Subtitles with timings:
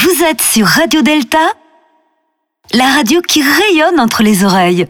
[0.00, 1.52] Vous êtes sur Radio Delta,
[2.72, 4.86] la radio qui rayonne entre les oreilles.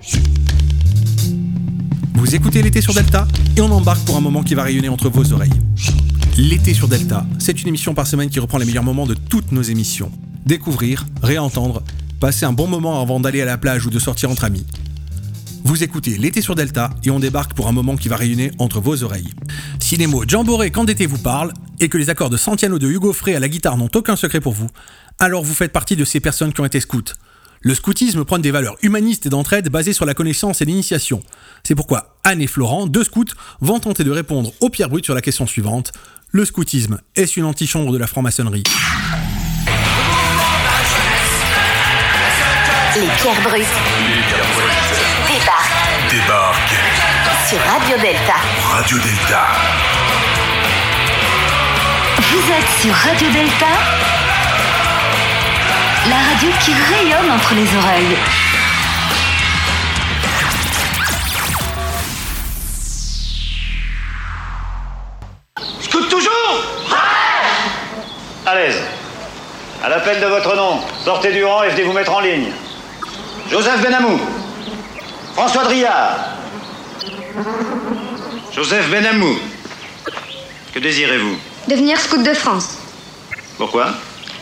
[2.15, 3.27] Vous écoutez l'été sur Delta
[3.57, 5.59] et on embarque pour un moment qui va rayonner entre vos oreilles.
[6.37, 9.51] L'été sur Delta, c'est une émission par semaine qui reprend les meilleurs moments de toutes
[9.51, 10.13] nos émissions.
[10.45, 11.83] Découvrir, réentendre,
[12.21, 14.67] passer un bon moment avant d'aller à la plage ou de sortir entre amis.
[15.65, 18.81] Vous écoutez l'été sur Delta et on débarque pour un moment qui va rayonner entre
[18.81, 19.33] vos oreilles.
[19.81, 22.89] Si les mots Jamboree quand d'été vous parlent et que les accords de Santiano de
[22.89, 24.69] Hugo Frey à la guitare n'ont aucun secret pour vous,
[25.19, 27.15] alors vous faites partie de ces personnes qui ont été scouts.
[27.61, 31.23] Le scoutisme prône des valeurs humanistes et d'entraide basées sur la connaissance et l'initiation.
[31.65, 33.25] C'est pourquoi Anne et Florent, deux scouts,
[33.61, 35.93] vont tenter de répondre aux pierres brutes sur la question suivante.
[36.31, 38.63] Le scoutisme, est-ce une antichambre de la franc-maçonnerie?
[43.01, 43.65] Les pierres brutes
[45.29, 46.75] débarquent Débarque
[47.47, 48.35] sur Radio Delta.
[48.73, 49.47] Radio Delta.
[52.17, 53.67] Vous êtes sur Radio Delta,
[56.09, 58.17] la radio qui rayonne entre les oreilles.
[65.83, 66.65] Scout toujours
[68.45, 68.83] À l'aise.
[69.85, 72.51] À l'appel de votre nom, sortez du rang et venez vous mettre en ligne.
[73.51, 74.19] Joseph Benamou.
[75.35, 76.37] François Driard.
[78.53, 79.39] Joseph Benamou.
[80.75, 81.39] Que désirez-vous?
[81.69, 82.79] Devenir scout de France.
[83.57, 83.95] Pourquoi?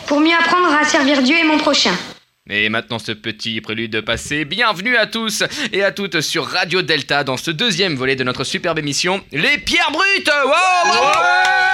[0.07, 1.93] Pour mieux apprendre à servir Dieu et mon prochain.
[2.49, 7.25] Et maintenant ce petit prélude passé, bienvenue à tous et à toutes sur Radio Delta
[7.25, 10.53] dans ce deuxième volet de notre superbe émission Les Pierres Brutes Wow,
[10.87, 11.66] bravo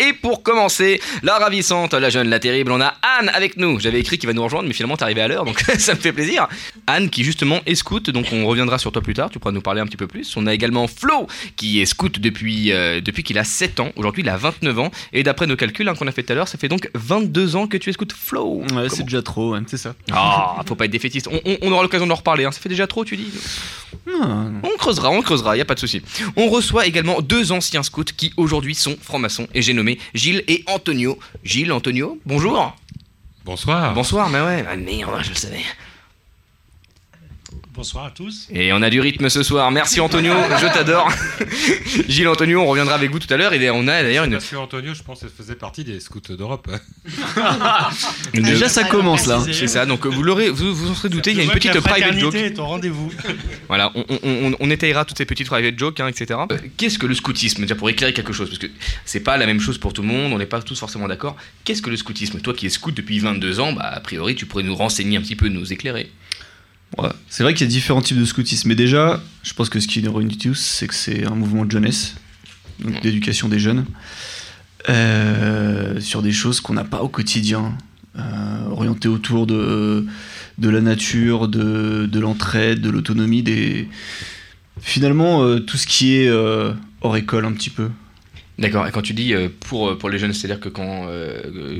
[0.00, 3.78] Et pour commencer, la ravissante, la jeune, la terrible, on a Anne avec nous.
[3.80, 6.00] J'avais écrit qu'il va nous rejoindre, mais finalement t'es arrivé à l'heure, donc ça me
[6.00, 6.48] fait plaisir.
[6.86, 9.60] Anne qui justement est scout, donc on reviendra sur toi plus tard, tu pourras nous
[9.60, 10.36] parler un petit peu plus.
[10.36, 14.22] On a également Flo qui est scout depuis, euh, depuis qu'il a 7 ans, aujourd'hui
[14.22, 16.48] il a 29 ans, et d'après nos calculs hein, qu'on a fait tout à l'heure,
[16.48, 18.62] ça fait donc 22 ans que tu es scout Flo.
[18.74, 19.94] Ouais, c'est déjà trop, ouais, c'est ça.
[20.12, 21.28] Ah, faut pas être défaitiste.
[21.30, 22.44] On, on- on aura l'occasion d'en reparler.
[22.44, 22.52] hein.
[22.52, 23.28] Ça fait déjà trop, tu dis
[24.06, 26.02] Non, On creusera, on creusera, y a pas de souci.
[26.36, 30.64] On reçoit également deux anciens scouts qui aujourd'hui sont francs-maçons et j'ai nommé Gilles et
[30.66, 31.16] Antonio.
[31.44, 32.76] Gilles, Antonio, bonjour.
[33.44, 33.94] Bonsoir.
[33.94, 34.64] Bonsoir, mais ouais.
[34.68, 35.64] Ah merde, je le savais.
[37.72, 38.48] Bonsoir à tous.
[38.52, 39.70] Et on a du rythme ce soir.
[39.70, 41.08] Merci Antonio, je t'adore.
[42.08, 43.52] Gilles, Antonio, on reviendra avec vous tout à l'heure.
[43.52, 46.68] Et on a d'ailleurs une, Parce que Antonio, je pense, faisait partie des scouts d'Europe.
[48.34, 49.40] Déjà, ça commence là.
[49.52, 51.78] C'est ça, donc vous l'aurez, vous vous en serez douté, il y a une petite
[51.78, 52.34] private joke.
[52.34, 53.12] est au rendez-vous.
[53.68, 56.40] Voilà, on, on, on, on étayera toutes ces petites private jokes, hein, etc.
[56.50, 57.62] Euh, Qu'est-ce que le scoutisme?
[57.62, 58.66] Déjà pour éclairer quelque chose, parce que
[59.04, 61.36] c'est pas la même chose pour tout le monde, on n'est pas tous forcément d'accord.
[61.62, 62.40] Qu'est-ce que le scoutisme?
[62.40, 65.20] Toi qui es scout depuis 22 ans, bah a priori tu pourrais nous renseigner un
[65.20, 66.10] petit peu, nous éclairer.
[66.98, 67.08] Ouais.
[67.28, 69.86] C'est vrai qu'il y a différents types de scoutisme, mais déjà, je pense que ce
[69.86, 72.16] qui nous réunit tous, c'est que c'est un mouvement de jeunesse,
[72.80, 73.84] donc d'éducation des jeunes,
[74.88, 77.78] euh, sur des choses qu'on n'a pas au quotidien,
[78.18, 80.04] euh, orientées autour de,
[80.58, 83.88] de la nature, de, de l'entraide, de l'autonomie, des...
[84.80, 86.72] finalement euh, tout ce qui est euh,
[87.02, 87.88] hors école un petit peu.
[88.58, 91.06] D'accord, et quand tu dis pour, pour les jeunes, c'est-à-dire que quand,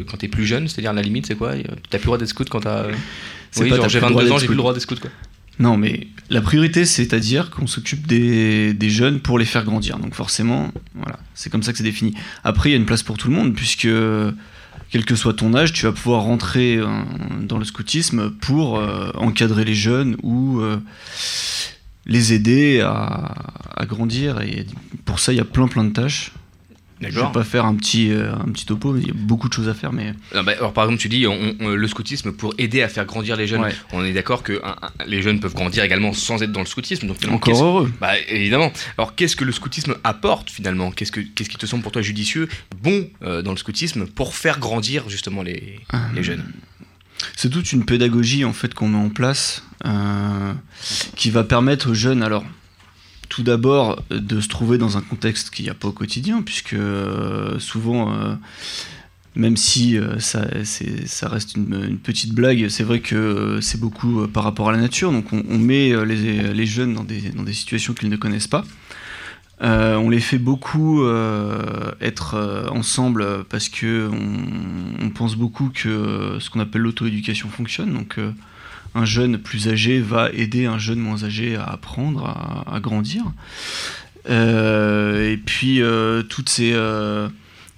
[0.09, 1.53] quand t'es plus jeune, c'est-à-dire la limite c'est quoi?
[1.91, 2.87] T'as plus le droit d'être scout quand t'as...
[3.51, 4.51] C'est Oui, pas genre j'ai plus le droit 22 ans, d'être j'ai plus scout.
[4.51, 5.11] le droit d'être scout quoi.
[5.59, 9.99] Non, mais la priorité, c'est-à-dire qu'on s'occupe des, des jeunes pour les faire grandir.
[9.99, 12.15] Donc forcément, voilà, c'est comme ça que c'est défini.
[12.45, 13.89] Après, il y a une place pour tout le monde, puisque
[14.91, 16.87] quel que soit ton âge, tu vas pouvoir rentrer euh,
[17.43, 20.79] dans le scoutisme pour euh, encadrer les jeunes ou euh,
[22.07, 23.35] les aider à,
[23.77, 24.41] à grandir.
[24.41, 24.67] Et
[25.05, 26.33] pour ça, il y a plein plein de tâches.
[27.01, 27.33] Je vais D'accord.
[27.33, 29.69] pas faire un petit, euh, un petit topo, mais il y a beaucoup de choses
[29.71, 29.91] à faire.
[29.93, 33.07] Mais bah, alors par exemple, tu dis on- on- le scoutisme pour aider à faire
[33.07, 33.63] grandir les jeunes.
[33.63, 33.75] Ouais.
[33.93, 36.67] On est d'accord que un- un- les jeunes peuvent grandir également sans être dans le
[36.67, 37.07] scoutisme.
[37.07, 37.93] Donc, encore heureux.
[38.03, 38.71] Bah évidemment.
[38.99, 40.91] Alors qu'est-ce que le scoutisme apporte finalement?
[40.91, 42.49] Qu'est-ce que qu'est-ce qui te semble pour toi judicieux,
[42.83, 45.81] bon euh, dans le scoutisme pour faire grandir justement les,
[46.15, 46.45] les jeunes?
[47.37, 50.53] C'est toute une pédagogie en fait qu'on met en place euh,
[51.17, 52.45] qui va permettre aux jeunes, alors
[53.31, 56.75] tout d'abord de se trouver dans un contexte qu'il n'y a pas au quotidien, puisque
[56.75, 58.35] euh, souvent, euh,
[59.37, 60.43] même si euh, ça,
[61.29, 64.79] reste une, petite blague, c'est vrai que euh, c'est beaucoup euh, par rapport à la
[64.79, 68.11] nature, donc on, on met euh, les, les jeunes dans des, dans des situations qu'ils
[68.11, 68.65] ne connaissent pas.
[69.63, 75.71] Euh, on les fait beaucoup euh, être euh, ensemble parce que on, on pense beaucoup
[75.75, 77.93] que ce qu'on appelle l'auto-éducation fonctionne.
[77.93, 78.19] Donc,
[78.95, 82.27] un jeune plus âgé va aider un jeune moins âgé à apprendre,
[82.67, 83.25] à, grandir.
[84.29, 85.81] Et puis,
[86.29, 86.73] toutes ces,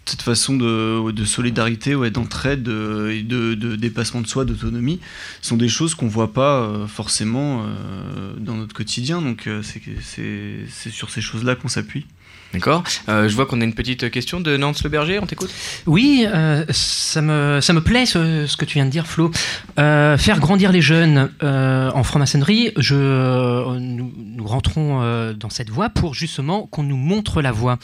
[0.05, 5.01] cette façon de, de solidarité, d'entraide de- et de, de dépassement de soi, d'autonomie,
[5.41, 9.23] sont des choses qu'on voit pas euh, forcément euh, dans notre quotidien.
[9.23, 12.07] Donc, euh, c'est sur ces choses-là qu'on s'appuie.
[12.53, 12.85] D'accord.
[13.09, 15.51] Euh, je vois qu'on a une petite question de Nance Le Berger, on t'écoute?
[15.87, 19.31] Oui, euh, ça, me, ça me plaît ce, que tu viens de dire, Flo.
[19.79, 26.15] Euh, faire grandir les jeunes en franc-maçonnerie, je, nous, nous rentrons dans cette voie pour
[26.15, 27.79] justement qu'on nous montre la voie.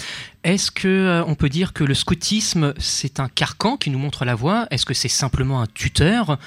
[0.45, 4.35] Est-ce que on peut dire que le scoutisme, c'est un carcan qui nous montre la
[4.35, 4.67] voie?
[4.71, 6.39] Est-ce que c'est simplement un tuteur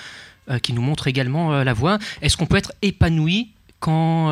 [0.62, 1.98] qui nous montre également la voie?
[2.22, 4.28] Est-ce qu'on peut être épanoui quand,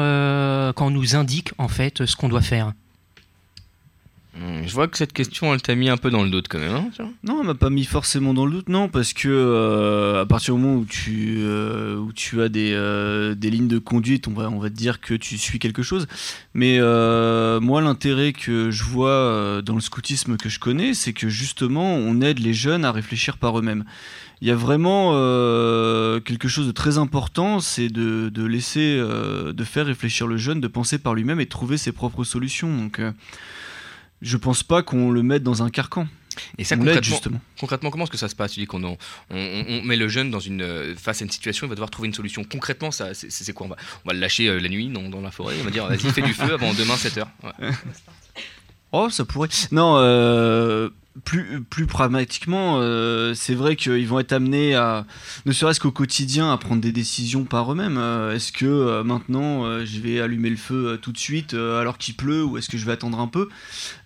[0.75, 2.74] quand on nous indique en fait ce qu'on doit faire?
[4.65, 6.74] Je vois que cette question, elle t'a mis un peu dans le doute quand même.
[6.74, 6.89] hein,
[7.24, 10.56] Non, elle m'a pas mis forcément dans le doute, non, parce que euh, à partir
[10.56, 14.33] du moment où tu, euh, où tu as des, euh, des lignes de conduite, on
[14.33, 16.07] va, on va te dire que tu suis quelque chose.
[16.53, 21.95] Mais moi, l'intérêt que je vois dans le scoutisme que je connais, c'est que justement,
[21.95, 23.83] on aide les jeunes à réfléchir par eux-mêmes.
[24.42, 25.12] Il y a vraiment
[26.21, 30.68] quelque chose de très important, c'est de, de laisser, de faire réfléchir le jeune, de
[30.68, 32.74] penser par lui-même et de trouver ses propres solutions.
[32.75, 33.01] Donc,
[34.21, 36.07] je pense pas qu'on le mette dans un carcan.
[36.57, 37.42] Et ça, on concrètement, justement.
[37.60, 38.54] concrètement, comment est-ce que ça se passe?
[38.54, 38.98] Tu dis qu'on en-
[39.30, 41.75] on, on- on met le jeune dans une, euh, face à une situation, il va
[41.75, 42.44] devoir trouver une solution.
[42.45, 43.66] Concrètement, ça, c'est, quoi?
[43.66, 43.75] On va,
[44.06, 46.00] on va le lâcher euh, la nuit dans, dans la forêt, on va dire vas-y,
[46.12, 47.25] fais du feu avant demain 7h.
[48.92, 49.50] Oh, ça pourrait.
[49.71, 50.89] Non, euh,
[51.25, 55.06] plus, plus pragmatiquement, euh, c'est vrai qu'ils vont être amenés à,
[55.45, 57.98] ne serait-ce qu'au quotidien, à prendre des décisions par eux-mêmes.
[57.98, 61.54] Euh, est-ce que euh, maintenant euh, je vais allumer le feu euh, tout de suite
[61.54, 63.50] euh, alors qu'il pleut ou est-ce que je vais attendre un peu?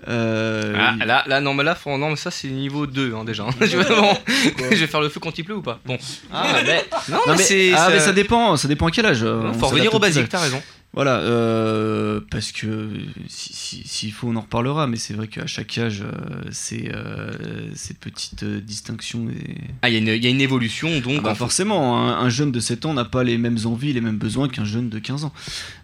[0.07, 3.23] Euh, Ah, là, là, non, mais là, faut- non, mais ça, c'est niveau 2 hein,
[3.23, 3.45] déjà.
[3.61, 4.13] je, vais, bon,
[4.71, 5.79] je vais faire le feu quand il pleut ou pas?
[5.85, 5.97] Bon.
[6.31, 7.73] Ah, mais, Non, non, mais, c'est.
[7.73, 9.23] ah, ça- mais ça dépend, ça dépend à quel âge.
[9.23, 10.61] Non, on faut revenir au basique, t'as raison.
[10.95, 12.91] Voilà, euh, parce que
[13.27, 16.11] si- si- s'il faut, on en reparlera, mais c'est vrai qu'à chaque âge, euh,
[16.51, 19.27] c'est euh, ces petites distinctions.
[19.29, 19.55] Et...
[19.81, 21.15] Ah, il y, a une- il y a une évolution, donc.
[21.17, 23.91] Ah bah en- forcément, un, un jeune de 7 ans n'a pas les mêmes envies,
[23.91, 25.33] les mêmes besoins qu'un jeune de 15 ans.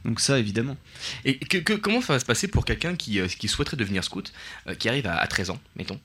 [0.06, 0.78] Donc ça, évidemment.
[1.26, 4.32] Et que- que- comment ça va se passer pour quelqu'un qui, qui souhaiterait devenir scout,
[4.78, 6.00] qui arrive à, à 13 ans, mettons?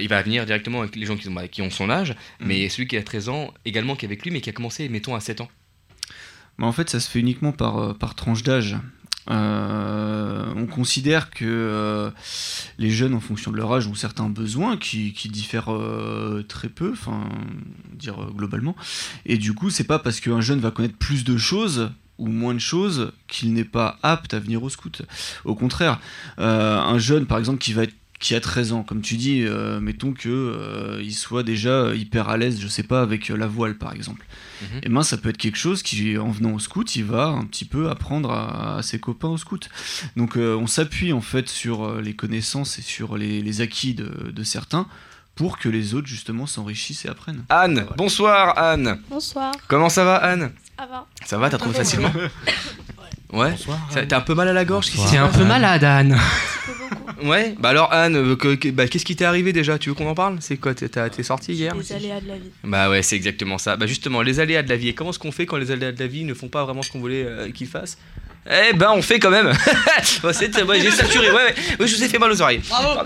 [0.00, 2.88] Il va venir directement avec les gens qui ont, qui ont son âge, mais celui
[2.88, 5.20] qui a 13 ans, également qui est avec lui, mais qui a commencé, mettons, à
[5.20, 5.50] 7 ans.
[6.60, 8.76] En fait, ça se fait uniquement par, euh, tranche d'âge.
[9.30, 12.10] Euh, on considère que euh,
[12.78, 15.70] les jeunes, en fonction de leur âge, ont certains besoins qui, diffèrent
[16.48, 17.28] très peu, enfin,
[17.92, 18.74] dire globalement.
[19.26, 22.54] Et du coup, c'est pas parce qu'un jeune va connaître plus de choses ou moins
[22.54, 25.02] de choses qu'il n'est pas apte à venir au scout.
[25.44, 26.00] Au contraire,
[26.38, 29.78] un jeune, par exemple, qui va être qui a 13 ans, comme tu dis, euh,
[29.80, 33.46] mettons que euh, il soit déjà hyper à l'aise, je sais pas, avec euh, la
[33.46, 34.26] voile par exemple.
[34.62, 34.80] Mhm.
[34.82, 37.44] Et ben ça peut être quelque chose qui, en venant au scout, il va un
[37.44, 39.68] petit peu apprendre à, à ses copains au scout.
[40.16, 44.32] Donc euh, on s'appuie en fait sur les connaissances et sur les, les acquis de,
[44.32, 44.86] de certains
[45.36, 47.44] pour que les autres justement s'enrichissent et apprennent.
[47.48, 49.00] Anne, bonsoir Anne.
[49.08, 50.50] Bonsoir, Comment ça va Anne?
[50.78, 52.12] Ça va Ça va, t'as trouvé facilement
[53.32, 53.54] Ouais.
[53.90, 56.18] Ça- T'as un peu mal à la gorge qu'est-ce qui T'es un peu malade, Anne.
[57.24, 57.56] Ouais.
[57.58, 59.76] Bah alors Anne, euh, que- que- bah, qu'est-ce qui t'est arrivé déjà?
[59.76, 60.36] Tu veux qu'on en parle?
[60.40, 60.72] C'est quoi?
[60.72, 61.74] T'es t'as- t'es sorti hier?
[61.74, 62.50] Les aléas de la vie.
[62.62, 63.76] Bah ouais, c'est exactement ça.
[63.76, 64.88] Bah justement, les aléas de la vie.
[64.88, 66.80] Et comment est-ce qu'on fait quand les aléas de la vie ne font pas vraiment
[66.82, 67.98] ce qu'on voulait euh, qu'ils fassent?
[68.48, 69.52] Eh ben, on fait quand même.
[70.22, 71.28] Bah, c'est- ouais, j'ai saturé.
[71.30, 71.54] Ouais, ouais.
[71.80, 72.60] Ouais, je vous ai fait mal aux oreilles.
[72.68, 73.00] Bravo.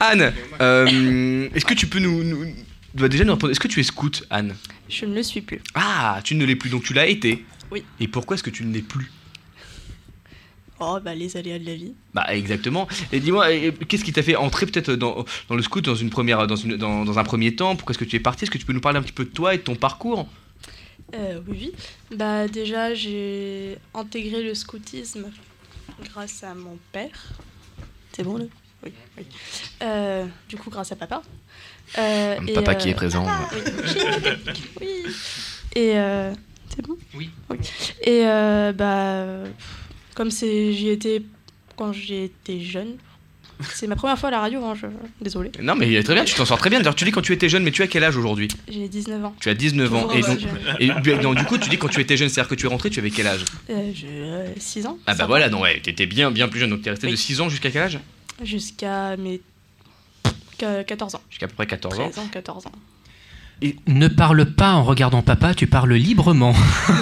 [0.00, 2.52] Anne, euh, est-ce que tu peux nous, nous-
[2.94, 4.56] bah, déjà nous répondre Est-ce que tu es scout, Anne?
[4.88, 5.60] Je ne le suis plus.
[5.74, 7.44] Ah, tu ne l'es plus, donc tu l'as été.
[7.70, 7.84] Oui.
[8.00, 9.10] Et pourquoi est-ce que tu ne l'es plus?
[10.80, 11.92] Oh, bah les aléas de la vie.
[12.14, 12.86] Bah exactement.
[13.10, 13.48] Et dis-moi,
[13.88, 16.76] qu'est-ce qui t'a fait entrer peut-être dans, dans le scout dans une première, dans, une,
[16.76, 17.74] dans, dans un premier temps?
[17.74, 18.44] Pourquoi est-ce que tu es parti?
[18.44, 20.28] Est-ce que tu peux nous parler un petit peu de toi et de ton parcours?
[21.14, 21.72] Euh, oui,
[22.10, 22.16] oui.
[22.16, 25.26] Bah déjà, j'ai intégré le scoutisme
[26.04, 27.32] grâce à mon père.
[28.12, 28.44] C'est bon, là?
[28.84, 28.92] Oui.
[29.16, 29.24] oui.
[29.82, 31.22] Euh, du coup, grâce à papa.
[31.96, 33.26] Euh, et, papa euh, qui est présent.
[33.52, 33.60] Oui.
[34.80, 34.88] oui.
[35.74, 36.32] Et euh,
[36.74, 37.30] c'est bon Oui.
[38.02, 39.48] Et euh, bah,
[40.14, 41.22] comme c'est, j'y étais
[41.76, 42.96] quand j'étais jeune.
[43.74, 44.86] C'est ma première fois à la radio, hein, je...
[45.20, 45.50] désolé.
[45.60, 46.78] Non mais très bien, tu t'en sors très bien.
[46.78, 49.24] D'ailleurs, tu dis quand tu étais jeune, mais tu as quel âge aujourd'hui J'ai 19
[49.24, 49.34] ans.
[49.40, 50.10] Tu as 19 ans.
[50.12, 50.38] Et donc,
[50.78, 52.68] et, du- donc, du coup, tu dis quand tu étais jeune, c'est-à-dire que tu es
[52.68, 54.96] rentré, tu avais quel âge Euh, j'ai 6 ans.
[55.08, 57.18] Ah bah voilà, non ouais, t'étais bien bien plus jeune, donc t'es resté de Oui.
[57.18, 57.98] 6 ans jusqu'à quel âge?
[58.44, 59.40] Jusqu'à mes
[60.58, 61.22] 14 ans.
[61.30, 62.10] Jusqu'à peu près 14 ans.
[62.10, 62.72] 13 ans, 14 ans.
[63.86, 66.54] Ne parle pas en regardant papa, tu parles librement.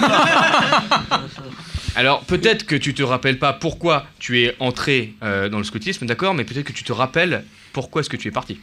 [1.95, 6.05] Alors peut-être que tu te rappelles pas pourquoi tu es entré euh, dans le scoutisme,
[6.05, 8.59] d'accord, mais peut-être que tu te rappelles pourquoi est-ce que tu es parti.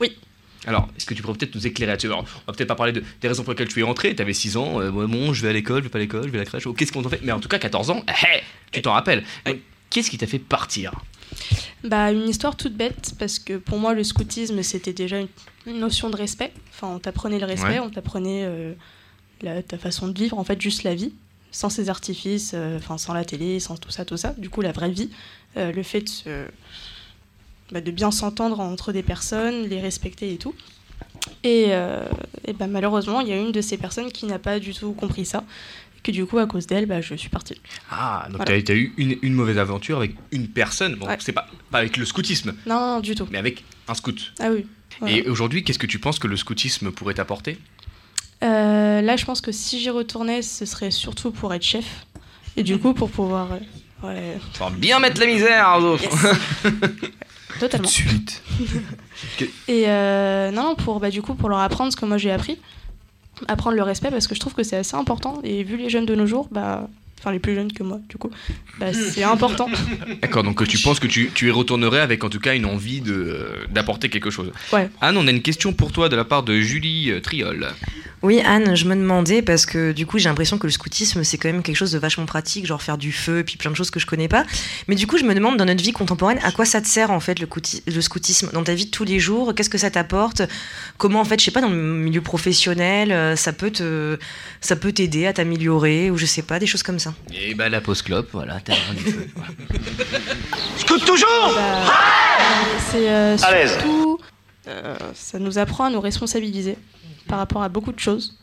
[0.00, 0.16] Oui.
[0.66, 2.08] Alors, est-ce que tu pourrais peut-être nous éclairer là-dessus?
[2.08, 4.22] Alors, On va peut-être pas parler de, des raisons pour lesquelles tu es entré, tu
[4.22, 6.28] avais 6 ans, euh, bon, je vais à l'école, je vais pas à l'école, je
[6.28, 7.20] vais à la crèche, oh, qu'est-ce qu'on t'en fait?
[7.22, 8.04] Mais en tout cas, 14 ans,
[8.72, 9.24] tu t'en rappelles.
[9.88, 10.92] Qu'est-ce qui t'a fait partir?
[11.84, 15.28] Bah, une histoire toute bête, parce que pour moi, le scoutisme, c'était déjà une,
[15.66, 16.52] une notion de respect.
[16.70, 17.80] Enfin, on t'apprenait le respect, Ouais.
[17.80, 18.72] on t'apprenait euh,
[19.42, 21.12] la- ta façon de vivre, en fait, juste la vie,
[21.50, 24.34] sans ces artifices, euh, sans la télé, sans tout ça, tout ça.
[24.38, 25.10] Du coup, la vraie vie,
[25.56, 26.46] euh, le fait de se,
[27.72, 30.54] bah, de bien s'entendre entre des personnes, les respecter et tout.
[31.44, 32.04] Et, euh,
[32.46, 34.92] et bah, malheureusement, il y a une de ces personnes qui n'a pas du tout
[34.92, 35.44] compris ça.
[36.02, 37.60] Que du coup, à cause d'elle, bah, je suis partie.
[37.90, 38.62] Ah, donc Voilà.
[38.62, 40.94] t'as as eu une, une mauvaise aventure avec une personne.
[40.96, 41.16] Bon, Ouais.
[41.20, 43.26] c'est pas, pas avec le scoutisme, Non, non, du tout.
[43.30, 44.32] mais avec un scout.
[44.40, 44.64] Ah oui.
[45.00, 45.14] voilà.
[45.16, 47.58] Et aujourd'hui, qu'est-ce que tu penses que le scoutisme pourrait t'apporter?
[48.42, 52.06] Euh, là, je pense que si j'y retournais, ce serait surtout pour être chef.
[52.56, 53.48] Et du coup, pour pouvoir.
[54.04, 56.08] euh, Pour bien mettre la misère aux autres.
[57.60, 57.86] totalement.
[57.88, 58.42] suite.
[59.68, 62.58] Et euh, non, pour, bah, du coup, pour leur apprendre ce que moi j'ai appris.
[63.48, 65.40] Apprendre le respect parce que je trouve que c'est assez important.
[65.44, 66.88] Et vu les jeunes de nos jours, bah.
[67.20, 68.30] Enfin, les plus jeunes que moi, du coup,
[68.78, 69.68] bah, c'est important.
[70.22, 73.02] D'accord, donc tu penses que tu, tu y retournerais avec en tout cas une envie
[73.02, 74.50] de, euh, d'apporter quelque chose?
[74.72, 74.88] Ouais.
[75.02, 77.68] Anne, on a une question pour toi de la part de Julie euh, Triol.
[78.22, 81.38] Oui, Anne, je me demandais, parce que du coup, j'ai l'impression que le scoutisme, c'est
[81.38, 83.76] quand même quelque chose de vachement pratique, genre faire du feu, et puis plein de
[83.76, 84.44] choses que je connais pas.
[84.88, 87.10] Mais du coup, je me demande, dans notre vie contemporaine, à quoi ça te sert,
[87.10, 88.50] en fait, le, couti- le scoutisme?
[88.52, 90.42] Dans ta vie de tous les jours, qu'est-ce que ça t'apporte?
[90.98, 94.18] Comment, en fait, je sais pas, dans le milieu professionnel, euh, ça peut te,
[94.60, 97.09] ça peut t'aider à t'améliorer, ou je sais pas, des choses comme ça.
[97.34, 99.28] Et bah la pause clope, voilà, t'as rien du feu.
[100.76, 101.84] Scout toujours Bah,
[102.90, 103.72] c'est euh, À l'aise.
[103.72, 104.18] surtout,
[104.68, 106.76] euh, ça nous apprend à nous responsabiliser
[107.28, 108.36] par rapport à beaucoup de choses.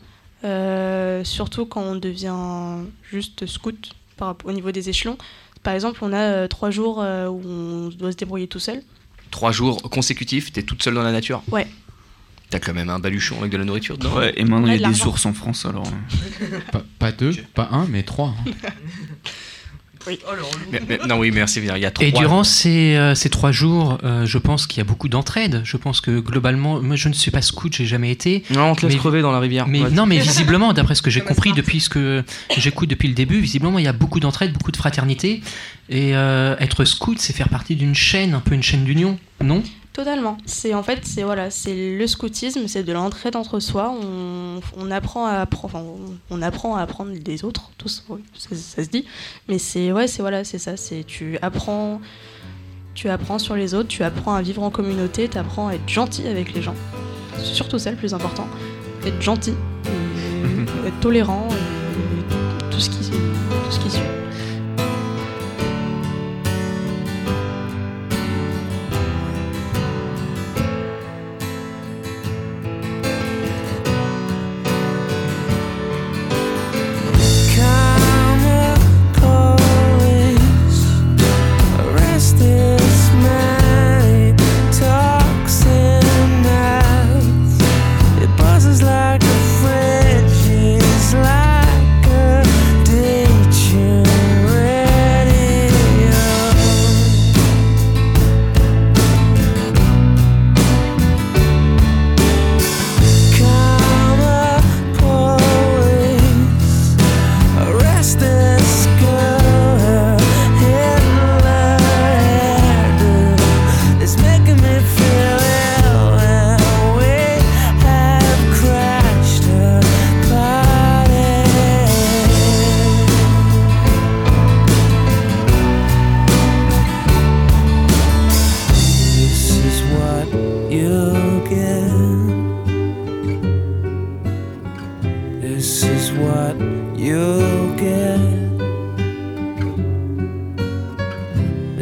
[0.44, 5.18] Euh, surtout quand on devient juste scout par, au niveau des échelons.
[5.62, 8.82] Par exemple, on a euh, trois jours euh, où on doit se débrouiller tout seul.
[9.30, 11.42] Trois jours consécutifs, t'es toute seule dans la nature?
[11.50, 11.66] Ouais.
[12.50, 14.78] T'as quand même un baluchon avec de la nourriture dedans Ouais, et maintenant il y
[14.78, 15.86] de a des ours en France alors.
[15.86, 16.58] euh.
[16.72, 18.34] Pas, pas deux, pas un, mais trois.
[18.46, 18.50] hein.
[20.72, 21.60] Mais- mais- non, oui, merci.
[21.60, 22.06] Il y a trois.
[22.06, 25.60] Et durant ces, euh, ces trois jours, euh, je pense qu'il y a beaucoup d'entraide.
[25.64, 28.42] Je pense que globalement, moi je ne suis pas scout, j'ai jamais été.
[28.50, 29.66] Non, on te laisse Mais- crever dans la rivière.
[29.68, 29.90] Mais Ouais.
[29.90, 32.24] non, mais visiblement, d'après ce que j'ai compris depuis ce que
[32.56, 35.42] j'écoute depuis le début, visiblement il y a beaucoup d'entraide, beaucoup de fraternité.
[35.90, 39.62] Et euh, être scout, c'est faire partie d'une chaîne, un peu une chaîne d'union, non?
[39.98, 40.38] Totalement.
[40.46, 43.92] C'est en fait, c'est voilà, c'est le scoutisme, c'est de l'entraide entre soi.
[44.00, 45.96] On, on apprend à appre- enfin, on,
[46.30, 47.72] on apprend à apprendre des autres,
[48.08, 49.04] oui, ça, ça se dit.
[49.48, 50.76] Mais c'est ouais, c'est voilà, c'est ça.
[50.76, 52.00] C'est tu apprends,
[52.94, 55.88] tu apprends sur les autres, tu apprends à vivre en communauté, tu apprends à être
[55.88, 56.76] gentil avec les gens.
[57.38, 58.46] C'est surtout ça le plus important,
[59.04, 64.02] être gentil, et être tolérant, et tout ce qui, tout ce qui suit.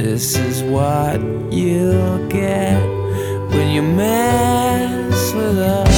[0.08, 1.20] This is what
[1.52, 2.80] you'll get
[3.50, 5.95] when you mess with us.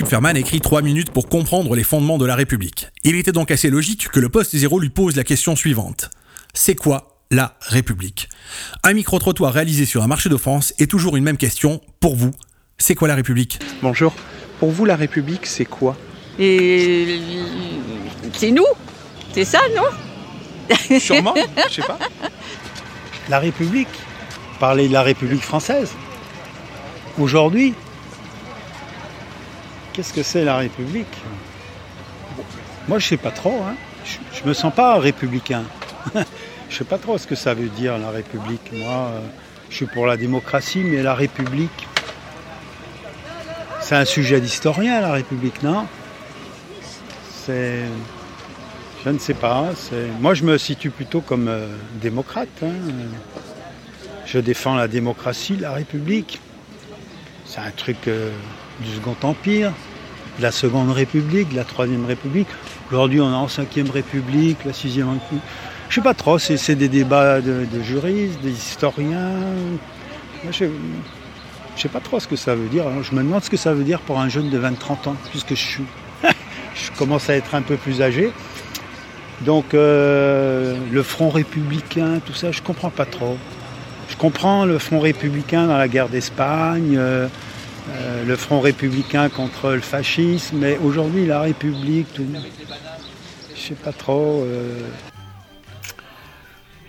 [0.00, 2.88] Kupferman écrit 3 minutes pour comprendre les fondements de la République.
[3.04, 6.08] Il était donc assez logique que le poste zéro lui pose la question suivante.
[6.54, 8.30] C'est quoi la République?
[8.82, 11.82] Un micro-trottoir réalisé sur un marché de France est toujours une même question.
[12.00, 12.30] Pour vous,
[12.78, 13.60] c'est quoi la République?
[13.82, 14.14] Bonjour.
[14.58, 15.94] Pour vous, la République, c'est quoi?
[16.38, 17.20] Et
[18.32, 18.64] c'est nous
[19.34, 20.96] C'est ça, non?
[20.98, 21.34] Sûrement,
[21.68, 21.98] je sais pas.
[23.28, 23.88] La République
[24.58, 25.90] Parler de la République française
[27.18, 27.74] Aujourd'hui
[29.92, 31.14] Qu'est-ce que c'est la République?
[32.88, 33.60] Moi, je sais pas trop.
[33.62, 33.74] Hein.
[34.04, 35.64] Je, je me sens pas républicain.
[36.70, 38.70] je sais pas trop ce que ça veut dire la République.
[38.72, 39.20] Moi, euh,
[39.68, 41.88] je suis pour la démocratie, mais la République,
[43.80, 45.86] c'est un sujet d'historien, la République, non?
[47.44, 47.80] C'est,
[49.04, 49.70] je ne sais pas.
[50.20, 51.66] Moi, je me situe plutôt comme euh,
[52.00, 52.48] démocrate.
[52.62, 52.72] hein.
[54.26, 56.40] Je défends la démocratie, la République.
[57.44, 58.30] C'est un truc euh,
[58.80, 59.72] du Second Empire,
[60.38, 62.48] de la Seconde République, de la Troisième République.
[62.90, 65.42] Aujourd'hui, on est en Cinquième République, la Sixième République.
[65.88, 69.32] Je sais pas trop, c'est des débats de, juristes, des historiens.
[70.50, 70.66] Je,
[71.76, 72.84] je sais pas trop ce que ça veut dire.
[73.02, 75.54] Je me demande ce que ça veut dire pour un jeune de 20-30 ans, puisque
[76.24, 78.32] je commence à être un peu plus âgé.
[79.42, 83.38] Donc, euh, le Front républicain, tout ça, je comprends pas trop.
[84.08, 87.26] Je comprends le Front républicain dans la guerre d'Espagne, euh,
[87.90, 92.26] euh, le Front républicain contre le fascisme, mais aujourd'hui, la République, tout,
[93.54, 94.42] je sais pas trop.
[94.44, 94.88] euh,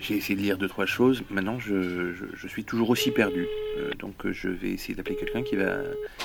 [0.00, 1.22] J'ai essayé de lire deux trois choses.
[1.30, 2.14] Maintenant, je,
[2.48, 3.46] suis toujours aussi perdu.
[3.78, 5.78] Euh, donc, je vais essayer d'appeler quelqu'un qui va,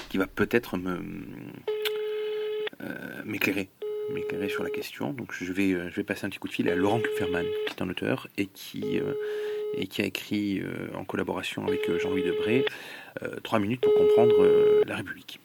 [0.10, 1.00] qui va peut-être me
[3.26, 3.70] m'éclairer,
[4.14, 5.12] m'éclairer sur la question.
[5.12, 7.74] Donc, je vais, je vais passer un petit coup de fil à Laurent Kupferman, qui
[7.74, 9.02] est un auteur et qui
[9.78, 12.66] et qui a écrit euh, en collaboration avec euh, Jean-Louis Debré
[13.24, 15.40] euh, trois minutes pour comprendre euh, la République.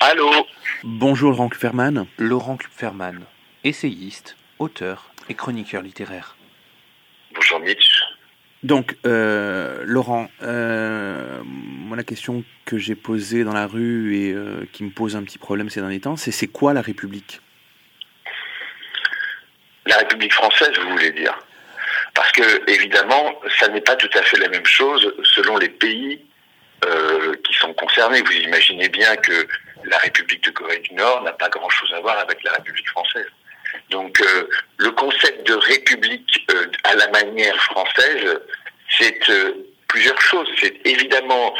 [0.00, 0.30] Allô?
[0.82, 2.06] Bonjour Laurent Kupferman.
[2.18, 3.20] Laurent Kupferman,
[3.64, 6.36] essayiste, auteur et chroniqueur littéraire.
[7.34, 8.02] Bonjour Mitch.
[8.62, 14.64] Donc, euh, Laurent, euh, moi la question que j'ai posée dans la rue et euh,
[14.72, 17.40] qui me pose un petit problème ces derniers temps, c'est c'est quoi la République?
[19.86, 21.36] La République française, vous voulez dire?
[22.14, 26.20] Parce que, évidemment, ça n'est pas tout à fait la même chose selon les pays
[26.84, 28.22] euh, qui sont concernés.
[28.22, 29.46] Vous imaginez bien que
[29.84, 33.28] la République de Corée du Nord n'a pas grand-chose à voir avec la République française.
[33.90, 38.40] Donc, euh, le concept de République euh, à la manière française,
[38.98, 39.20] c'est
[39.88, 40.48] plusieurs choses.
[40.60, 41.54] C'est évidemment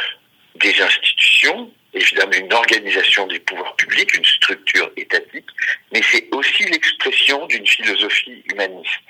[0.55, 5.47] des institutions, évidemment une organisation des pouvoirs publics, une structure étatique,
[5.91, 9.01] mais c'est aussi l'expression d'une philosophie humaniste.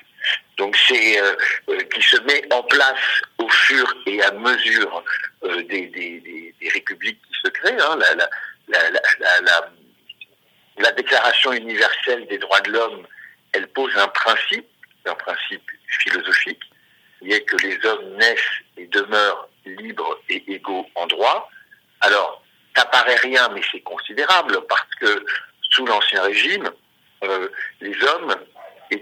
[0.56, 1.34] Donc c'est euh,
[1.68, 3.00] euh, qui se met en place
[3.38, 5.04] au fur et à mesure
[5.44, 6.20] euh, des, des,
[6.60, 7.80] des, républiques qui se créent.
[7.80, 7.96] hein.
[7.98, 8.28] La, la,
[8.68, 9.70] la, la, la, la-
[10.78, 13.06] la Déclaration universelle des droits de l'homme,
[13.52, 14.66] elle pose un principe,
[15.06, 15.62] un principe
[16.00, 16.62] philosophique,
[17.20, 18.40] qui est que les hommes naissent
[18.76, 21.48] et demeurent libres et égaux en droit.
[22.00, 22.42] Alors,
[22.74, 25.24] ça paraît rien, mais c'est considérable parce que
[25.70, 26.68] sous l'Ancien Régime,
[27.80, 28.34] les hommes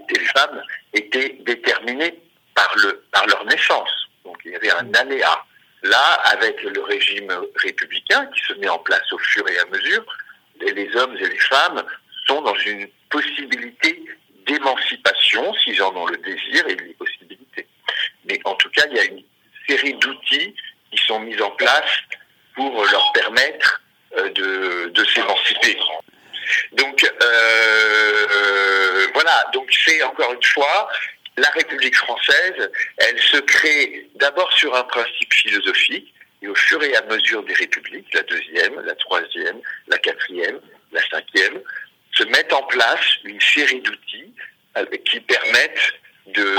[0.09, 0.61] les femmes
[0.93, 2.19] étaient déterminés
[2.55, 3.89] par, le, par leur naissance.
[4.23, 5.45] Donc il y avait un aléa.
[5.83, 10.05] Là, avec le régime républicain qui se met en place au fur et à mesure,
[10.61, 11.83] les, hommes et les femmes
[12.25, 14.01] sont dans une possibilité
[14.47, 17.67] d'émancipation, s'ils en ont le désir et les possibilités.
[18.25, 19.23] Mais en tout cas, il y a une
[19.67, 20.55] série d'outils
[20.89, 21.91] qui sont mis en place
[22.55, 23.81] pour leur permettre
[24.17, 25.77] euh, de s'émanciper.
[26.73, 30.89] Donc euh, voilà, donc c'est encore une fois
[31.37, 36.95] la République française, elle se crée d'abord sur un principe philosophique et au fur et
[36.95, 40.59] à mesure des républiques, la deuxième, la troisième, la quatrième,
[40.91, 41.61] la cinquième,
[42.15, 44.33] se mettent en place une série d'outils
[44.77, 45.93] euh, qui permettent
[46.27, 46.55] de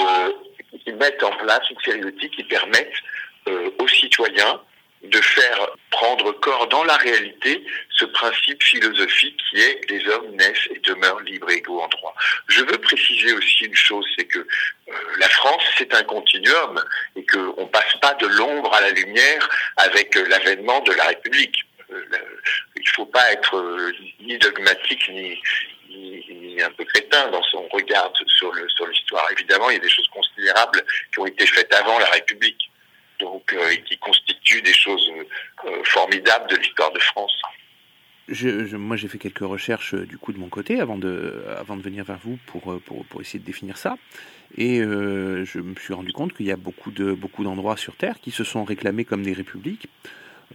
[0.85, 3.01] qui mettent en place une série d'outils qui permettent
[3.47, 4.61] euh, aux citoyens
[5.05, 5.69] de faire
[6.41, 7.65] corps dans la réalité
[7.97, 12.15] ce principe philosophique qui est les hommes naissent et demeurent libres et égaux en droit.
[12.49, 16.83] Je veux préciser aussi une chose, c'est que euh, la France, c'est un continuum
[17.17, 21.65] et qu'on passe pas de l'ombre à la lumière avec euh, l'avènement de la République.
[21.91, 22.03] Euh,
[22.77, 25.41] il ne faut pas être ni dogmatique ni,
[26.63, 29.27] un peu crétin dans son regard sur le sur l'histoire.
[29.33, 32.71] Évidemment, il y a des choses considérables qui ont été faites avant la République
[33.21, 35.11] donc euh, et qui constituent des choses
[35.65, 37.35] euh, formidables de l'histoire de France.
[38.27, 41.45] Moi, j'ai fait quelques recherches euh, du coup de mon côté avant de,
[41.83, 42.81] venir vers vous pour, euh,
[43.21, 43.99] essayer de définir ça.
[44.57, 48.31] Et euh, je me suis rendu compte qu'il y a beaucoup d'endroits sur Terre qui
[48.31, 49.89] se sont réclamés comme des républiques.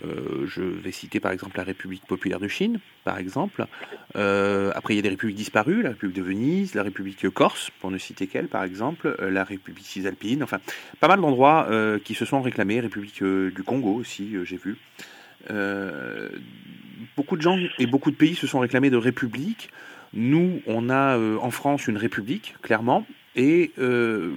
[0.05, 3.65] Euh, je vais citer par exemple la République populaire de Chine, par exemple.
[4.15, 7.69] Euh, après, il y a des républiques disparues, la République de Venise, la République corse,
[7.79, 10.59] pour ne citer qu'elle, par exemple, euh, la République cisalpine, enfin,
[10.99, 11.67] pas mal d'endroits
[12.03, 14.77] qui se sont réclamés, République du Congo aussi, j'ai vu.
[17.15, 19.69] Beaucoup de gens et beaucoup de pays se sont réclamés de république.
[20.13, 23.05] Nous, on a en France une république, clairement,
[23.36, 24.32] et euh,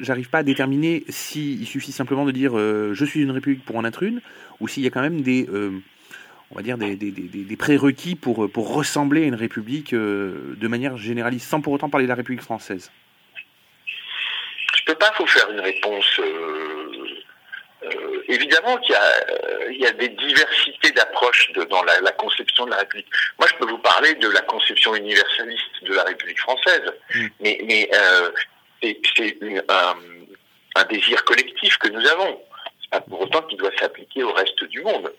[0.00, 3.76] j'arrive pas à déterminer s'il suffit simplement de dire euh, je suis une république pour
[3.76, 4.20] en être une,
[4.60, 5.70] ou s'il y a quand même des, euh,
[6.50, 10.68] on va dire des, des, des, des prérequis pour, pour ressembler à une république de
[10.68, 12.90] manière généraliste, sans pour autant parler de la République française.
[13.86, 16.20] Je peux pas vous faire une réponse.
[17.84, 22.66] Euh, évidemment qu'il y, a, euh, y a des diversités d'approches dans la, la conception
[22.66, 23.08] de la République.
[23.38, 26.92] Moi, je peux vous parler de la conception universaliste de la République française,
[27.40, 28.30] mais, mais euh,
[28.82, 29.38] c'est
[29.68, 29.96] un,
[30.76, 32.42] un désir collectif que nous avons.
[32.82, 35.12] C'est pas pour autant qu'il doit s'appliquer au reste du monde.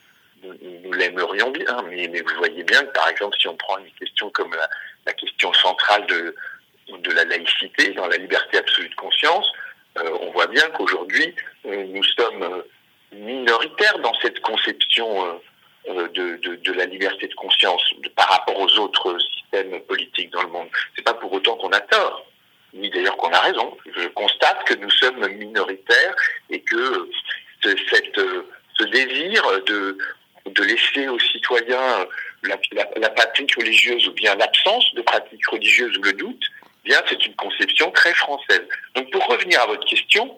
[0.43, 3.78] Nous, nous l'aimerions bien, mais, mais vous voyez bien que, par exemple, si on prend
[3.78, 4.67] une question comme la,
[5.06, 6.36] la question centrale de,
[6.97, 9.47] de la laïcité, dans la liberté absolue de conscience,
[9.97, 11.34] on voit bien qu'aujourd'hui,
[11.65, 12.62] euh, nous sommes euh,
[13.12, 15.34] minoritaires dans cette conception euh,
[15.89, 17.82] euh, de, de, la liberté de conscience
[18.15, 20.67] par rapport aux autres systèmes politiques dans le monde.
[20.95, 22.23] C'est pas pour autant qu'on a tort,
[22.73, 23.75] ni d'ailleurs qu'on a raison.
[23.95, 26.15] Je constate que nous sommes minoritaires
[26.51, 27.10] et que euh,
[27.63, 29.97] ce, cette, euh, ce désir de,
[30.45, 32.06] de laisser aux citoyens
[32.43, 32.58] la,
[32.97, 36.43] la, pratique religieuse ou bien l'absence de pratique religieuse ou le doute,
[36.84, 38.63] bien c'est une conception très française.
[38.96, 40.38] Donc pour revenir à votre question,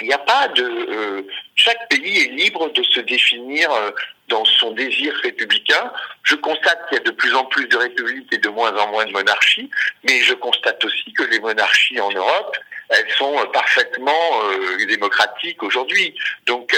[0.00, 1.22] il n'y a pas de euh,
[1.54, 3.90] chaque pays est libre de se définir euh,
[4.28, 5.92] dans son désir républicain.
[6.24, 8.90] Je constate qu'il y a de plus en plus de républiques et de moins en
[8.90, 9.70] moins de monarchies,
[10.08, 12.56] mais je constate aussi que les monarchies en Europe,
[12.88, 14.12] elles sont euh, parfaitement
[14.88, 16.14] démocratiques aujourd'hui.
[16.46, 16.76] Donc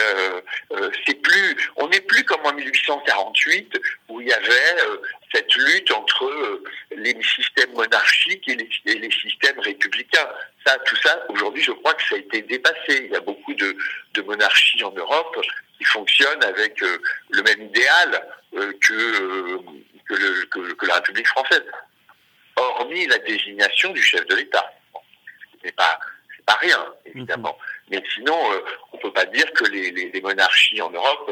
[1.06, 4.76] c'est plus, on n'est plus comme en 1848 où il y avait
[5.32, 6.62] cette lutte entre euh,
[6.96, 10.28] les systèmes monarchiques et les, et les systèmes républicains.
[10.64, 13.04] Ça, tout ça, aujourd'hui, je crois que ça a été dépassé.
[13.06, 13.76] Il y a beaucoup de,
[14.14, 15.36] de monarchies en Europe
[15.78, 16.98] qui fonctionnent avec euh,
[17.30, 19.58] le même idéal euh, que, euh,
[20.08, 21.64] que, le- que- que la République française,
[22.56, 24.72] hormis la désignation du chef de l'État.
[25.60, 25.98] Ce n'est pas,
[26.36, 27.58] c'est pas rien, évidemment.
[27.90, 28.38] Mais sinon,
[28.92, 31.30] on peut pas dire que les, les- les monarchies en Europe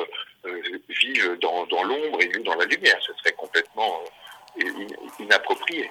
[0.88, 2.98] vivent dans, dans l'ombre et nous dans la lumière.
[3.00, 4.00] Ce serait complètement
[4.58, 5.90] euh, in- inapproprié.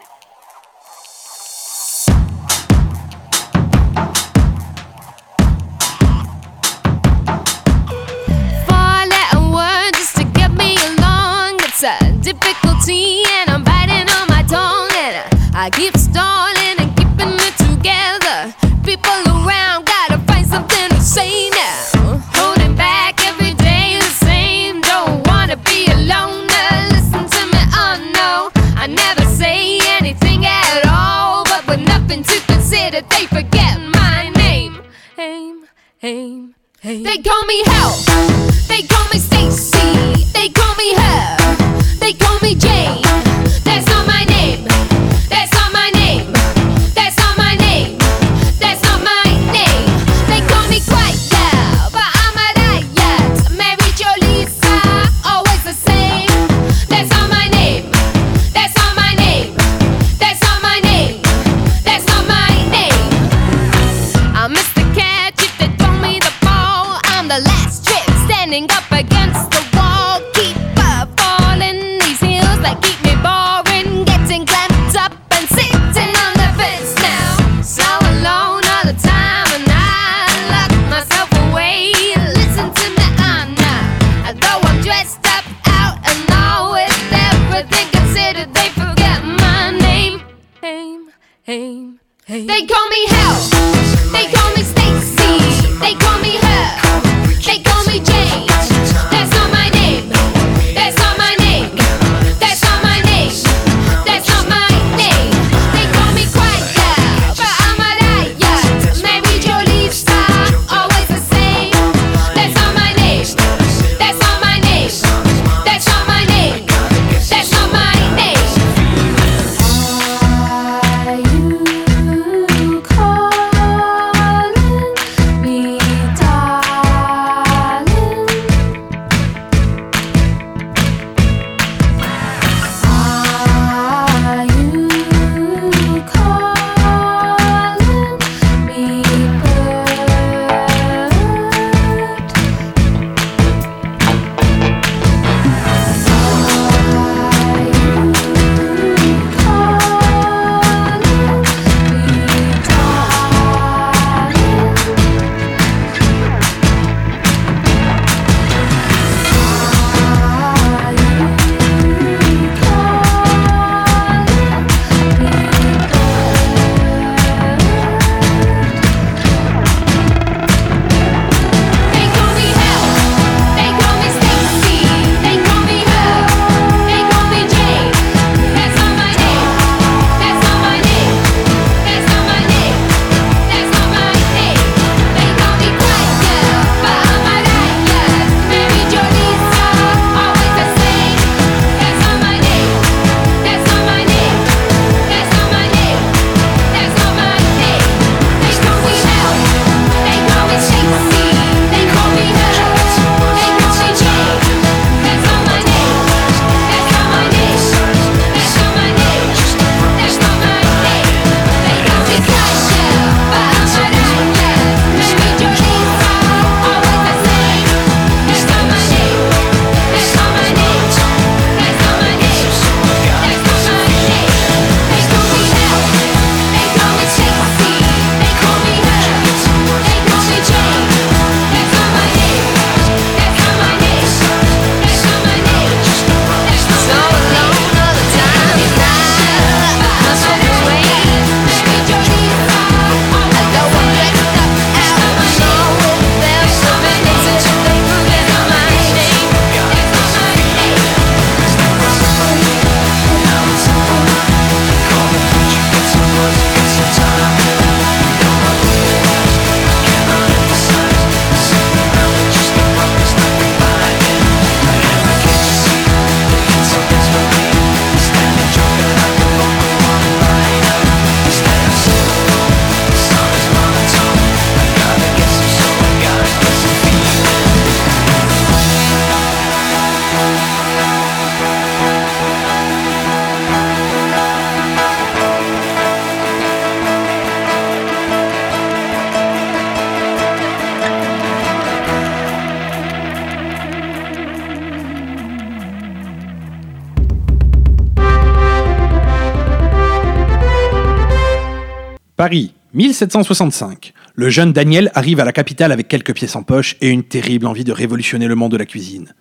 [302.33, 303.93] Paris, 1765.
[304.15, 307.45] Le jeune Daniel arrive à la capitale avec quelques pièces en poche et une terrible
[307.45, 309.13] envie de révolutionner le monde de la cuisine.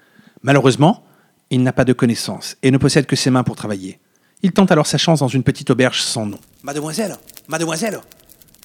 [0.42, 1.04] Malheureusement,
[1.50, 4.00] il n'a pas de connaissances et ne possède que ses mains pour travailler.
[4.42, 6.38] Il tente alors sa chance dans une petite auberge sans nom.
[6.62, 8.00] Mademoiselle, mademoiselle,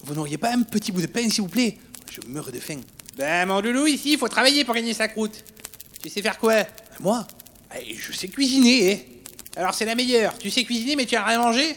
[0.05, 1.77] vous n'auriez pas un petit bout de pain, s'il vous plaît?
[2.09, 2.79] Je meurs de faim.
[3.17, 5.43] Ben, mon loulou, ici, il faut travailler pour gagner sa croûte.
[6.01, 6.63] Tu sais faire quoi?
[7.01, 7.27] Moi?
[7.77, 9.59] Eh, Je sais cuisiner, eh.
[9.59, 10.37] Alors c'est la meilleure.
[10.37, 11.75] Tu sais cuisiner, mais tu as rien mangé?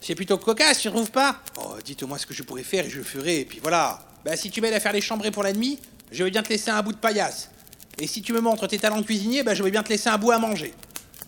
[0.00, 2.98] C'est plutôt cocasse, tu trouves pas Oh, dites-moi ce que je pourrais faire et je
[2.98, 4.00] le ferai, et puis voilà.
[4.24, 5.78] Bah, si tu m'aides à faire les chambrées pour la nuit,
[6.12, 7.50] je vais bien te laisser un bout de paillasse.
[8.00, 10.08] Et si tu me montres tes talents de cuisinier, bah, je vais bien te laisser
[10.08, 10.72] un bout à manger.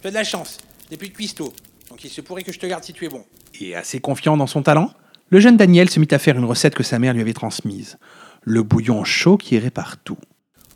[0.00, 0.58] Tu as de la chance.
[0.88, 1.52] T'es plus de cuistot.
[1.88, 3.24] Donc il se pourrait que je te garde si tu es bon.
[3.60, 4.92] Et assez confiant dans son talent,
[5.28, 7.98] le jeune Daniel se mit à faire une recette que sa mère lui avait transmise.
[8.42, 10.16] Le bouillon chaud qui irait partout.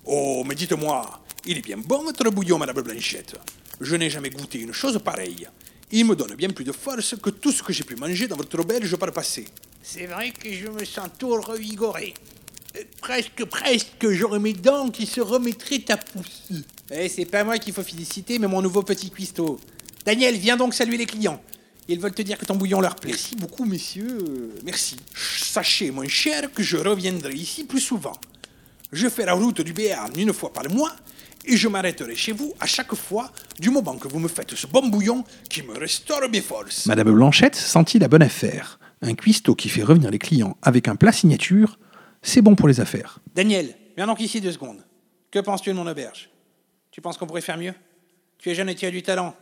[0.05, 3.37] Oh, mais dites-moi, il est bien bon votre bouillon, Madame Blanchette.
[3.81, 5.49] Je n'ai jamais goûté une chose pareille.
[5.97, 8.35] Il me donne bien plus de force que tout ce que j'ai pu manger dans
[8.35, 9.45] votre auberge par le passé.
[9.81, 12.13] C'est vrai que je me sens tout revigoré.
[12.77, 16.65] Euh, Presque, presque, j'aurais mes dents qui se remettraient à pousser.
[16.91, 19.61] Eh, c'est pas moi qu'il faut féliciter, mais mon nouveau petit cuistot.
[20.05, 21.41] Daniel, viens donc saluer les clients.
[21.87, 23.13] Ils veulent te dire que ton bouillon leur plaît.
[23.13, 24.51] Merci beaucoup, messieurs.
[24.65, 24.97] Merci.
[25.15, 28.19] Sachez, mon cher, que je reviendrai ici plus souvent.
[28.91, 30.97] Je fais la route du Béarn une fois par mois
[31.47, 33.31] et je m'arrêterai chez vous à chaque fois
[33.61, 36.87] du moment que vous me faites ce bon bouillon qui me restaure mes forces.
[36.87, 38.79] Madame Blanchette sentit la bonne affaire.
[39.03, 41.79] Un cuistot qui fait revenir les clients avec un plat signature,
[42.23, 43.19] c'est bon pour les affaires.
[43.35, 44.85] Daniel, viens donc ici deux secondes.
[45.31, 46.31] Que penses-tu de mon auberge?
[46.91, 47.75] Tu penses qu'on pourrait faire mieux?
[48.39, 49.35] Tu es jeune et tu as du talent.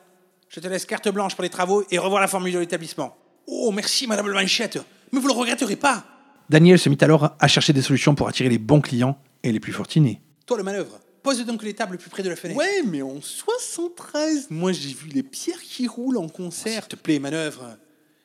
[0.48, 3.16] Je te laisse carte blanche pour les travaux et revoir la formule de l'établissement.
[3.46, 4.78] Oh, merci, Madame Blanchette.
[5.12, 6.04] Mais vous le regretterez pas.
[6.50, 9.60] Daniel se mit alors à chercher des solutions pour attirer les bons clients et les
[9.60, 10.20] plus fortunés.
[10.46, 10.98] Toi, le manœuvre.
[11.22, 12.58] Pose donc les tables plus près de la fenêtre.
[12.58, 16.82] Ouais, mais en 73, moi j'ai vu les pierres qui roulent en concert.
[16.82, 17.76] S'il te plaît, manœuvre.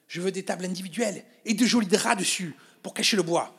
[0.08, 3.56] Je veux des tables individuelles et de jolis draps dessus pour cacher le bois.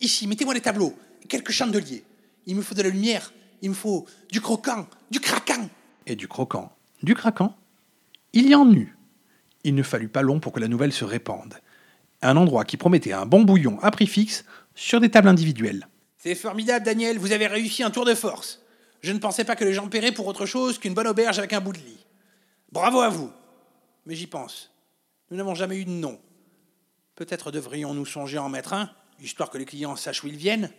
[0.00, 0.94] Ici, mettez-moi des tableaux
[1.28, 2.04] quelques chandeliers.
[2.46, 5.68] Il me faut de la lumière, il me faut du croquant, du craquant.
[6.06, 6.72] Et du croquant,
[7.02, 7.54] du craquant,
[8.32, 8.96] il y en eut.
[9.64, 11.54] Il ne fallut pas long pour que la nouvelle se répande.
[12.22, 15.86] Un endroit qui promettait un bon bouillon à prix fixe sur des tables individuelles.
[16.16, 18.60] C'est formidable, Daniel, vous avez réussi un tour de force.
[19.00, 21.52] Je ne pensais pas que les gens paieraient pour autre chose qu'une bonne auberge avec
[21.52, 22.04] un bout de lit.
[22.72, 23.30] Bravo à vous.
[24.06, 24.72] Mais j'y pense.
[25.30, 26.20] Nous n'avons jamais eu de nom.
[27.14, 30.70] Peut-être devrions-nous songer à en mettre un, histoire que les clients sachent où ils viennent.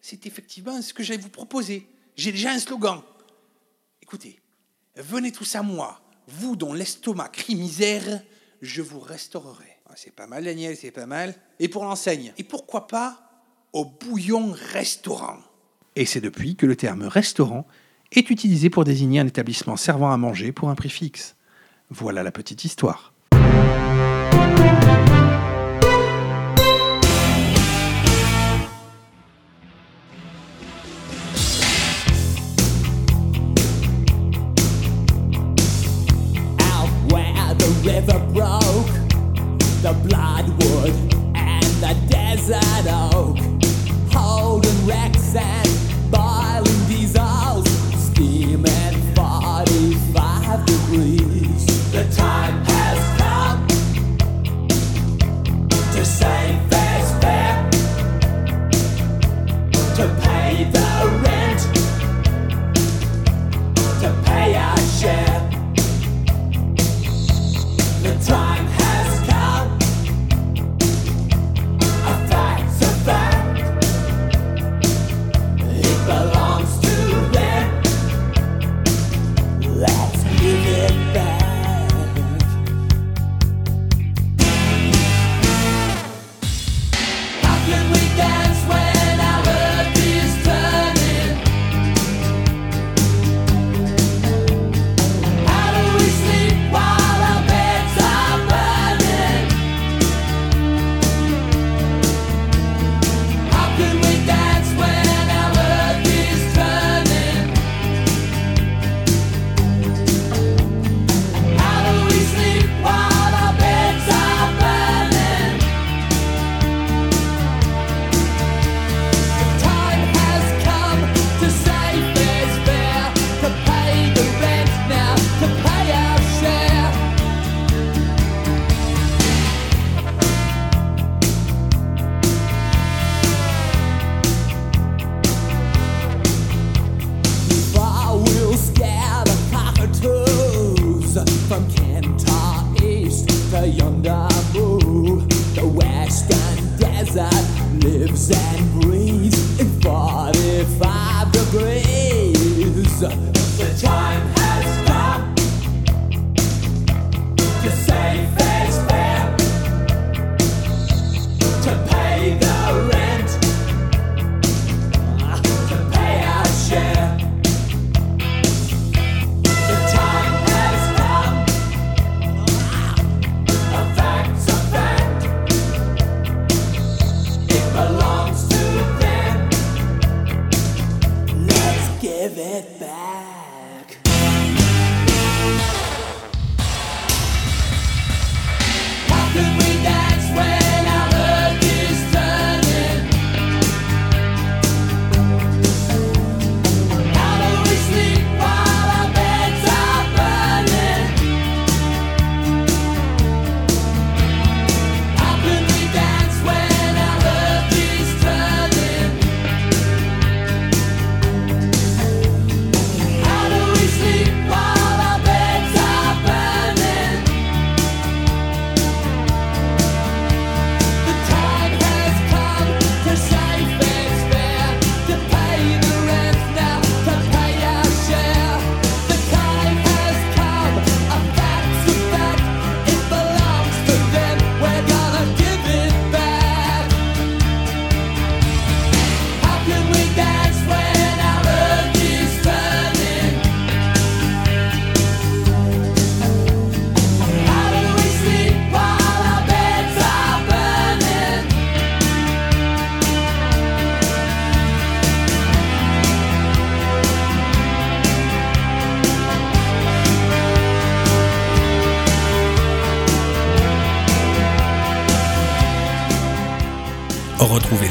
[0.00, 1.88] C'est effectivement ce que j'allais vous proposer.
[2.16, 3.02] J'ai déjà un slogan.
[4.02, 4.40] Écoutez,
[4.96, 8.22] venez tous à moi, vous dont l'estomac crie misère,
[8.62, 9.78] je vous restaurerai.
[9.86, 11.34] Ah, c'est pas mal, Daniel, c'est pas mal.
[11.58, 13.20] Et pour l'enseigne Et pourquoi pas
[13.72, 15.38] au bouillon restaurant
[15.98, 17.66] Et c'est depuis que le terme restaurant
[18.12, 21.34] est utilisé pour désigner un établissement servant à manger pour un prix fixe.
[21.90, 23.12] Voilà la petite histoire.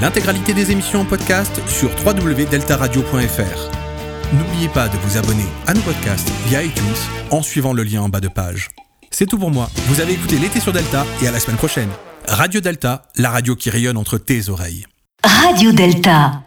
[0.07, 4.33] Intégralité des émissions en podcast sur www.deltaradio.fr.
[4.33, 6.85] N'oubliez pas de vous abonner à nos podcasts via iTunes
[7.29, 8.69] en suivant le lien en bas de page.
[9.11, 9.69] C'est tout pour moi.
[9.87, 11.89] Vous avez écouté l'été sur Delta et à la semaine prochaine.
[12.25, 14.85] Radio Delta, la radio qui rayonne entre tes oreilles.
[15.25, 16.41] Radio Delta.